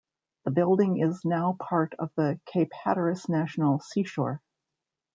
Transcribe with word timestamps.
The 0.45 0.49
building 0.49 0.97
is 0.97 1.23
now 1.23 1.55
part 1.59 1.93
of 1.99 2.09
the 2.15 2.39
Cape 2.47 2.71
Hatteras 2.73 3.29
National 3.29 3.79
Seashore. 3.81 4.41